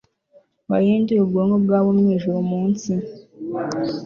[0.69, 2.91] wahinduye ubwonko bwabo mwijuru munsi